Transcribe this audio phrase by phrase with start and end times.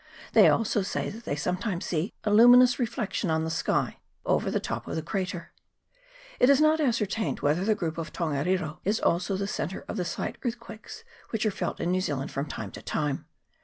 [0.33, 4.59] They also say that they sometimes see a luminous reflection on the sky over the
[4.59, 5.51] top of the crater.
[6.39, 10.03] It is not ascertained whether the group of Tongariro is also the centre of the
[10.03, 13.27] slight earthquakes which are felt in New Zealand from time to time.